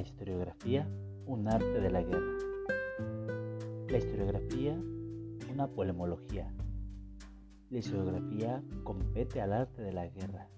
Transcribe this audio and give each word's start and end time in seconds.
historiografía, 0.00 0.88
un 1.26 1.48
arte 1.48 1.80
de 1.80 1.90
la 1.90 2.02
guerra. 2.02 2.38
La 3.88 3.98
historiografía, 3.98 4.76
una 5.52 5.68
polemología. 5.68 6.52
La 7.70 7.78
historiografía 7.78 8.62
compete 8.84 9.40
al 9.40 9.52
arte 9.52 9.82
de 9.82 9.92
la 9.92 10.06
guerra. 10.08 10.48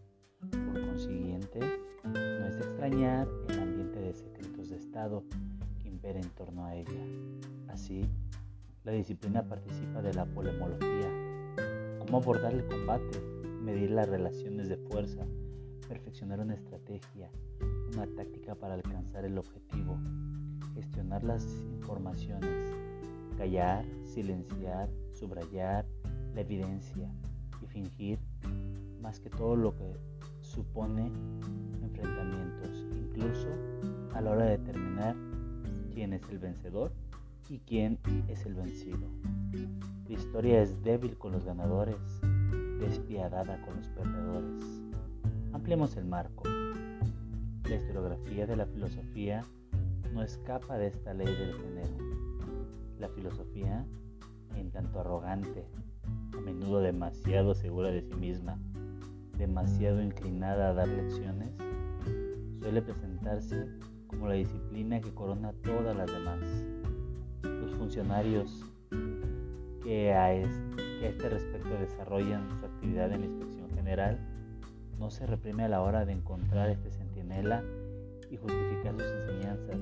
Por 0.51 0.87
consiguiente, 0.87 1.61
no 2.05 2.47
es 2.47 2.57
extrañar 2.57 3.29
el 3.49 3.59
ambiente 3.59 4.01
de 4.01 4.15
secretos 4.15 4.71
de 4.71 4.77
Estado 4.77 5.25
que 5.81 5.89
impera 5.89 6.19
en 6.19 6.29
torno 6.31 6.65
a 6.65 6.75
ella. 6.75 7.01
Así, 7.69 8.09
la 8.85 8.93
disciplina 8.93 9.43
participa 9.43 10.03
de 10.03 10.15
la 10.15 10.27
polemología. 10.27 11.11
Cómo 11.99 12.19
abordar 12.19 12.55
el 12.55 12.67
combate, 12.67 13.21
medir 13.63 13.91
las 13.91 14.09
relaciones 14.09 14.69
de 14.69 14.77
fuerza, 14.79 15.27
perfeccionar 15.89 16.41
una 16.41 16.55
estrategia, 16.55 17.31
una 17.95 18.07
táctica 18.07 18.55
para 18.55 18.75
alcanzar 18.75 19.25
el 19.25 19.39
objetivo, 19.39 19.99
gestionar 20.75 21.25
las 21.25 21.45
informaciones, 21.73 22.73
callar, 23.37 23.85
silenciar, 24.05 24.89
subrayar 25.13 25.87
la 26.35 26.41
evidencia 26.41 27.11
y 27.63 27.67
fingir 27.67 28.19
más 29.01 29.21
que 29.21 29.31
todo 29.31 29.57
lo 29.57 29.77
que 29.77 29.93
supone 30.41 31.11
enfrentamientos, 31.83 32.87
incluso 32.97 33.49
a 34.15 34.21
la 34.21 34.31
hora 34.31 34.45
de 34.47 34.59
determinar 34.59 35.17
quién 35.93 36.13
es 36.13 36.23
el 36.31 36.39
vencedor 36.39 36.93
y 37.49 37.59
quién 37.61 37.99
es 38.29 38.45
el 38.47 38.55
vencido. 38.55 39.09
La 40.09 40.15
historia 40.15 40.63
es 40.63 40.83
débil 40.83 41.17
con 41.19 41.33
los 41.33 41.45
ganadores, 41.45 41.97
despiadada 42.81 43.61
con 43.63 43.77
los 43.77 43.89
perdedores. 43.89 44.65
Ampliemos 45.53 45.97
el 45.97 46.05
marco. 46.05 46.45
La 47.69 47.75
historiografía 47.75 48.47
de 48.47 48.57
la 48.57 48.65
filosofía 48.65 49.45
no 50.15 50.23
escapa 50.23 50.79
de 50.79 50.87
esta 50.87 51.13
ley 51.13 51.27
del 51.27 51.53
género. 51.53 51.99
La 52.99 53.11
filosofía, 53.11 53.85
en 54.57 54.71
tanto 54.71 55.01
arrogante, 55.01 55.67
a 56.35 56.41
menudo 56.41 56.81
demasiado 56.81 57.55
segura 57.55 57.91
de 57.91 58.01
sí 58.01 58.15
misma, 58.15 58.59
demasiado 59.37 60.03
inclinada 60.03 60.71
a 60.71 60.73
dar 60.73 60.89
lecciones, 60.89 61.51
suele 62.59 62.81
presentarse 62.81 63.67
como 64.07 64.29
la 64.29 64.35
disciplina 64.35 65.03
que 65.03 65.13
corona 65.13 65.53
todas 65.63 65.95
las 65.95 66.11
demás. 66.11 66.41
Los 67.43 67.75
funcionarios 67.75 68.65
que 69.83 70.15
a 70.15 70.33
este, 70.33 71.29
respecto 71.29 71.69
desarrollan 71.79 72.49
su 72.59 72.65
actividad 72.65 73.13
en 73.13 73.21
la 73.21 73.27
inspección 73.27 73.71
general 73.73 74.38
no 74.99 75.11
se 75.11 75.27
reprime 75.27 75.65
a 75.65 75.69
la 75.69 75.81
hora 75.83 76.05
de 76.05 76.13
encontrar 76.13 76.71
este 76.71 76.91
centinela 76.91 77.63
y 78.31 78.37
justificar 78.37 78.95
sus 78.95 79.11
enseñanzas, 79.11 79.81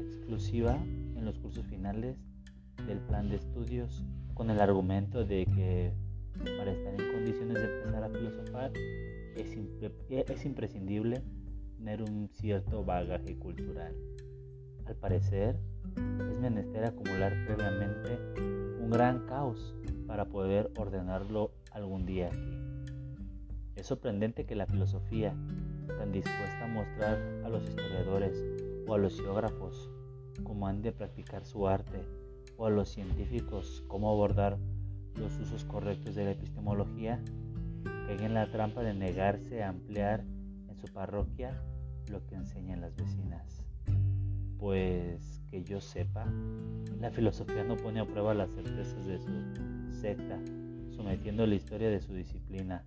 exclusiva 0.00 0.76
en 1.16 1.24
los 1.24 1.38
cursos 1.38 1.64
finales 1.66 2.16
del 2.86 2.98
plan 2.98 3.28
de 3.28 3.36
estudios, 3.36 4.04
con 4.34 4.50
el 4.50 4.60
argumento 4.60 5.24
de 5.24 5.46
que 5.46 5.92
para 6.58 6.72
estar 6.72 6.94
en 6.94 7.12
condiciones 7.12 7.54
de 7.54 7.78
empezar 7.78 8.04
a 8.04 8.08
filosofar 8.08 8.72
es, 9.36 9.56
es 10.10 10.44
imprescindible 10.44 11.22
tener 11.76 12.02
un 12.02 12.28
cierto 12.32 12.84
bagaje 12.84 13.38
cultural. 13.38 13.94
Al 14.86 14.96
parecer, 14.96 15.58
es 15.96 16.38
menester 16.40 16.84
acumular 16.84 17.32
previamente 17.46 18.18
un 18.80 18.90
gran 18.90 19.26
caos 19.26 19.74
para 20.06 20.26
poder 20.26 20.70
ordenarlo 20.76 21.52
algún 21.70 22.04
día 22.04 22.28
aquí. 22.28 22.61
Es 23.74 23.86
sorprendente 23.86 24.44
que 24.44 24.54
la 24.54 24.66
filosofía, 24.66 25.34
tan 25.98 26.12
dispuesta 26.12 26.64
a 26.64 26.68
mostrar 26.68 27.18
a 27.44 27.48
los 27.48 27.64
historiadores 27.64 28.36
o 28.86 28.94
a 28.94 28.98
los 28.98 29.18
geógrafos 29.18 29.90
cómo 30.42 30.66
han 30.66 30.82
de 30.82 30.92
practicar 30.92 31.44
su 31.44 31.66
arte, 31.66 32.04
o 32.56 32.66
a 32.66 32.70
los 32.70 32.90
científicos 32.90 33.82
cómo 33.88 34.10
abordar 34.10 34.58
los 35.16 35.38
usos 35.38 35.64
correctos 35.64 36.14
de 36.14 36.24
la 36.24 36.30
epistemología, 36.32 37.22
caiga 38.06 38.26
en 38.26 38.34
la 38.34 38.50
trampa 38.50 38.82
de 38.82 38.94
negarse 38.94 39.62
a 39.62 39.70
ampliar 39.70 40.24
en 40.68 40.76
su 40.76 40.86
parroquia 40.92 41.60
lo 42.10 42.24
que 42.26 42.34
enseñan 42.34 42.80
las 42.80 42.94
vecinas. 42.94 43.64
Pues 44.58 45.42
que 45.50 45.64
yo 45.64 45.80
sepa, 45.80 46.26
la 47.00 47.10
filosofía 47.10 47.64
no 47.64 47.76
pone 47.76 48.00
a 48.00 48.06
prueba 48.06 48.34
las 48.34 48.50
certezas 48.50 49.06
de 49.06 49.18
su 49.18 49.92
secta, 50.00 50.38
sometiendo 50.90 51.46
la 51.46 51.54
historia 51.54 51.90
de 51.90 52.00
su 52.00 52.14
disciplina 52.14 52.84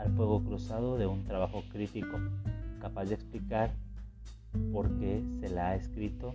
al 0.00 0.10
fuego 0.12 0.42
cruzado 0.42 0.96
de 0.96 1.06
un 1.06 1.24
trabajo 1.24 1.62
crítico, 1.70 2.18
capaz 2.80 3.04
de 3.04 3.14
explicar 3.16 3.70
por 4.72 4.98
qué 4.98 5.22
se 5.40 5.50
la 5.50 5.68
ha 5.68 5.76
escrito 5.76 6.34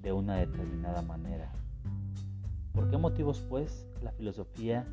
de 0.00 0.12
una 0.12 0.36
determinada 0.36 1.02
manera. 1.02 1.50
¿Por 2.72 2.88
qué 2.88 2.98
motivos, 2.98 3.44
pues, 3.48 3.88
la 4.00 4.12
filosofía 4.12 4.86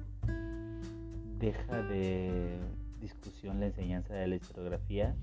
deja 1.38 1.83
de 1.83 2.59
discusión 3.00 3.59
la 3.59 3.67
enseñanza 3.67 4.16
de 4.16 4.27
la 4.27 4.35
historiografía? 4.35 5.16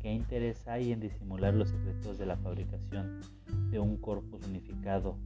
¿Qué 0.00 0.10
interés 0.10 0.66
hay 0.66 0.92
en 0.92 1.00
disimular 1.00 1.52
los 1.52 1.68
secretos 1.68 2.16
de 2.16 2.24
la 2.24 2.38
fabricación 2.38 3.20
de 3.70 3.78
un 3.78 3.98
corpus 3.98 4.46
unificado, 4.46 5.18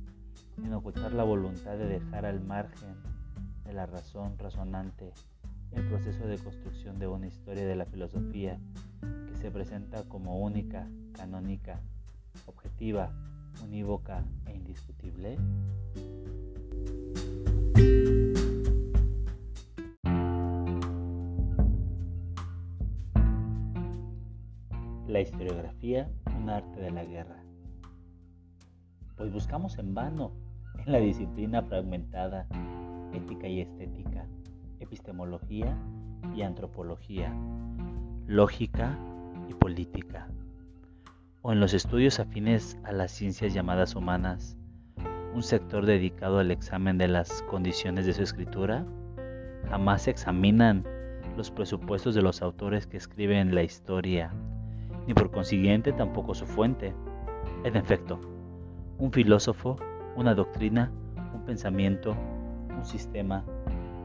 en 0.59 0.73
ocultar 0.75 1.13
la 1.13 1.23
voluntad 1.23 1.79
de 1.79 1.87
dejar 1.87 2.27
al 2.27 2.41
margen 2.41 2.97
de 3.65 3.73
la 3.75 3.87
razón 3.87 4.37
razonante 4.39 5.13
el 5.73 5.87
proceso 5.87 6.27
de 6.27 6.39
construcción 6.39 6.99
de 6.99 7.07
una 7.07 7.27
historia 7.27 7.67
de 7.67 7.77
la 7.77 7.87
filosofía 7.87 8.59
que 9.29 9.37
se 9.37 9.51
presenta 9.51 10.03
como 10.05 10.41
única, 10.41 10.89
canónica, 11.13 11.81
objetiva, 12.47 13.13
unívoca 13.65 14.25
e 14.47 14.57
indiscutible? 14.57 15.37
La 25.07 25.21
historiografía, 25.21 26.09
un 26.39 26.51
arte 26.51 26.81
de 26.81 26.91
la 26.91 27.05
guerra. 27.05 27.43
Pues 29.17 29.33
buscamos 29.33 29.79
en 29.79 29.95
vano 29.95 30.33
en 30.87 30.93
la 30.93 30.99
disciplina 30.99 31.63
fragmentada, 31.63 32.47
ética 33.13 33.49
y 33.49 33.61
estética, 33.61 34.27
epistemología 34.91 35.79
y 36.35 36.43
antropología, 36.43 37.33
lógica 38.27 38.99
y 39.49 39.55
política, 39.55 40.27
o 41.43 41.53
en 41.53 41.61
los 41.61 41.75
estudios 41.75 42.19
afines 42.19 42.77
a 42.83 42.91
las 42.91 43.13
ciencias 43.13 43.55
llamadas 43.55 43.95
humanas, 43.95 44.57
un 45.33 45.45
sector 45.45 45.87
dedicado 45.87 46.41
al 46.41 46.51
examen 46.51 46.99
de 46.99 47.07
las 47.07 47.43
condiciones 47.43 48.05
de 48.05 48.15
su 48.15 48.25
escritura, 48.25 48.85
jamás 49.69 50.09
examinan 50.09 50.85
los 51.37 51.53
presupuestos 51.53 52.17
de 52.17 52.23
los 52.23 52.43
autores 52.43 52.89
que 52.89 52.97
escriben 52.97 53.55
la 53.55 53.63
historia, 53.63 54.33
ni 55.07 55.15
por 55.15 55.31
consiguiente 55.31 55.93
tampoco 55.93 56.35
su 56.35 56.47
fuente. 56.47 56.93
En 57.63 57.77
efecto, 57.77 58.21
un 58.99 59.13
filósofo, 59.13 59.77
una 60.17 60.35
doctrina, 60.35 60.91
un 61.33 61.45
pensamiento, 61.45 62.17
un 62.77 62.85
sistema, 62.85 63.45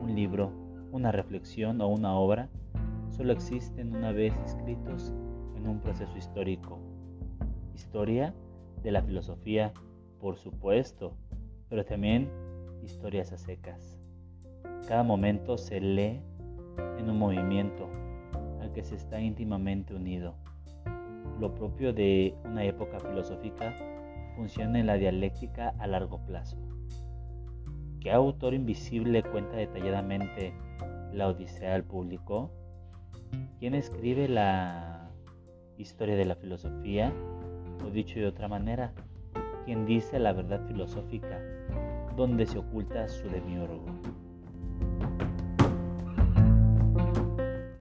un 0.04 0.14
libro, 0.14 0.65
una 0.96 1.12
reflexión 1.12 1.82
o 1.82 1.90
una 1.90 2.16
obra 2.16 2.48
solo 3.10 3.34
existen 3.34 3.94
una 3.94 4.14
vez 4.14 4.34
escritos 4.46 5.14
en 5.58 5.68
un 5.68 5.82
proceso 5.82 6.18
histórico. 6.18 6.80
Historia 7.74 8.34
de 8.82 8.92
la 8.92 9.02
filosofía, 9.02 9.74
por 10.22 10.38
supuesto, 10.38 11.18
pero 11.68 11.84
también 11.84 12.30
historias 12.82 13.34
a 13.34 13.38
secas. 13.38 14.00
Cada 14.88 15.04
momento 15.04 15.58
se 15.58 15.82
lee 15.82 16.22
en 16.98 17.10
un 17.10 17.20
movimiento 17.20 17.90
al 18.62 18.72
que 18.72 18.84
se 18.84 18.96
está 18.96 19.20
íntimamente 19.20 19.94
unido. 19.94 20.36
Lo 21.42 21.54
propio 21.54 21.92
de 21.92 22.36
una 22.46 22.64
época 22.64 23.02
filosófica 23.02 23.76
funciona 24.38 24.80
en 24.80 24.88
la 24.88 24.96
dialéctica 24.96 25.74
a 25.78 25.88
largo 25.88 26.26
plazo. 26.26 26.58
¿Qué 28.00 28.12
autor 28.12 28.54
invisible 28.54 29.24
cuenta 29.24 29.58
detalladamente 29.58 30.54
la 31.16 31.30
Odisea 31.30 31.76
al 31.76 31.84
público? 31.84 32.52
¿Quién 33.60 33.74
escribe 33.74 34.28
la 34.28 35.10
historia 35.78 36.16
de 36.16 36.26
la 36.26 36.36
filosofía? 36.36 37.14
O 37.86 37.90
dicho 37.90 38.20
de 38.20 38.28
otra 38.28 38.48
manera, 38.48 38.94
¿quién 39.66 39.86
dice 39.86 40.20
la 40.20 40.34
verdad 40.34 40.66
filosófica? 40.68 41.42
¿Dónde 42.16 42.46
se 42.46 42.60
oculta 42.60 43.08
su 43.08 43.30
demiurgo? 43.30 43.86